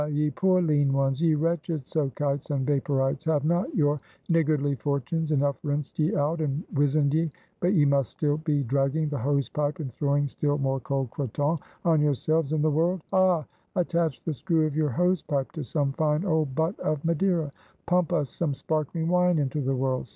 ye 0.09 0.31
poor 0.31 0.63
lean 0.63 0.91
ones! 0.91 1.21
ye 1.21 1.35
wretched 1.35 1.85
Soakites 1.85 2.49
and 2.49 2.65
Vaporites! 2.65 3.23
have 3.25 3.45
not 3.45 3.71
your 3.75 3.99
niggardly 4.29 4.73
fortunes 4.73 5.31
enough 5.31 5.57
rinsed 5.61 5.99
ye 5.99 6.15
out, 6.15 6.41
and 6.41 6.63
wizened 6.73 7.13
ye, 7.13 7.31
but 7.59 7.73
ye 7.75 7.85
must 7.85 8.09
still 8.09 8.37
be 8.37 8.63
dragging 8.63 9.09
the 9.09 9.17
hose 9.19 9.47
pipe, 9.47 9.77
and 9.77 9.93
throwing 9.93 10.27
still 10.27 10.57
more 10.57 10.79
cold 10.79 11.11
Croton 11.11 11.59
on 11.85 12.01
yourselves 12.01 12.51
and 12.51 12.63
the 12.63 12.71
world? 12.71 13.03
Ah! 13.13 13.45
attach 13.75 14.23
the 14.23 14.33
screw 14.33 14.65
of 14.65 14.75
your 14.75 14.89
hose 14.89 15.21
pipe 15.21 15.51
to 15.51 15.63
some 15.63 15.91
fine 15.93 16.25
old 16.25 16.55
butt 16.55 16.79
of 16.79 17.05
Madeira! 17.05 17.51
pump 17.85 18.11
us 18.11 18.31
some 18.31 18.55
sparkling 18.55 19.07
wine 19.07 19.37
into 19.37 19.61
the 19.61 19.75
world! 19.75 20.09